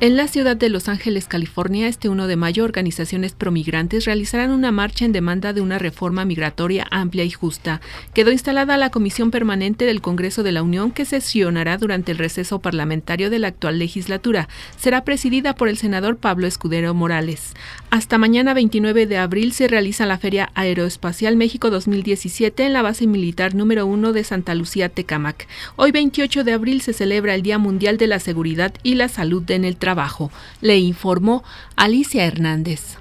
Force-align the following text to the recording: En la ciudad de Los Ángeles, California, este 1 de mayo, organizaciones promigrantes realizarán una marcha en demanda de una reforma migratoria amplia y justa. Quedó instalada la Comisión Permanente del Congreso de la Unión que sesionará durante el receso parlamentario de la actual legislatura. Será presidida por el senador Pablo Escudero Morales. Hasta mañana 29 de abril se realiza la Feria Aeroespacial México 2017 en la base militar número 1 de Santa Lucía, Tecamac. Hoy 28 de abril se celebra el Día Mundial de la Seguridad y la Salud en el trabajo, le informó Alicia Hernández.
En 0.00 0.16
la 0.16 0.26
ciudad 0.26 0.56
de 0.56 0.70
Los 0.70 0.88
Ángeles, 0.88 1.28
California, 1.28 1.86
este 1.86 2.08
1 2.08 2.26
de 2.26 2.34
mayo, 2.34 2.64
organizaciones 2.64 3.32
promigrantes 3.32 4.06
realizarán 4.06 4.50
una 4.50 4.72
marcha 4.72 5.04
en 5.04 5.12
demanda 5.12 5.52
de 5.52 5.60
una 5.60 5.78
reforma 5.78 6.24
migratoria 6.24 6.84
amplia 6.90 7.22
y 7.22 7.30
justa. 7.30 7.80
Quedó 8.12 8.32
instalada 8.32 8.76
la 8.76 8.90
Comisión 8.90 9.30
Permanente 9.30 9.86
del 9.86 10.00
Congreso 10.00 10.42
de 10.42 10.50
la 10.50 10.64
Unión 10.64 10.90
que 10.90 11.04
sesionará 11.04 11.78
durante 11.78 12.10
el 12.10 12.18
receso 12.18 12.58
parlamentario 12.58 13.30
de 13.30 13.38
la 13.38 13.48
actual 13.48 13.78
legislatura. 13.78 14.48
Será 14.76 15.04
presidida 15.04 15.54
por 15.54 15.68
el 15.68 15.78
senador 15.78 16.16
Pablo 16.16 16.48
Escudero 16.48 16.92
Morales. 16.92 17.54
Hasta 17.90 18.18
mañana 18.18 18.52
29 18.52 19.06
de 19.06 19.18
abril 19.18 19.52
se 19.52 19.68
realiza 19.68 20.06
la 20.06 20.18
Feria 20.18 20.50
Aeroespacial 20.54 21.36
México 21.36 21.70
2017 21.70 22.66
en 22.66 22.72
la 22.72 22.82
base 22.82 23.06
militar 23.06 23.54
número 23.54 23.86
1 23.86 24.12
de 24.12 24.24
Santa 24.24 24.56
Lucía, 24.56 24.88
Tecamac. 24.88 25.46
Hoy 25.76 25.92
28 25.92 26.42
de 26.42 26.52
abril 26.52 26.80
se 26.80 26.92
celebra 26.92 27.36
el 27.36 27.42
Día 27.42 27.58
Mundial 27.58 27.96
de 27.96 28.08
la 28.08 28.18
Seguridad 28.18 28.74
y 28.82 28.96
la 28.96 29.08
Salud 29.08 29.48
en 29.50 29.64
el 29.64 29.76
trabajo, 29.76 29.93
le 30.60 30.78
informó 30.78 31.44
Alicia 31.76 32.24
Hernández. 32.24 32.98